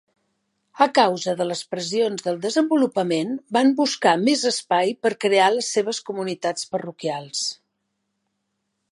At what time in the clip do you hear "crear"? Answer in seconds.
5.25-5.49